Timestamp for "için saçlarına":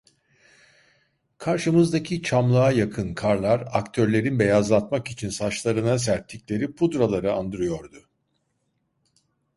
5.11-5.99